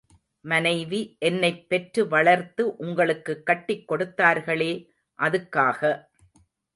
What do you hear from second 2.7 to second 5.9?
உங்களுக்குக் கட்டிக் கொடுத்தார்களே அதுக்காக.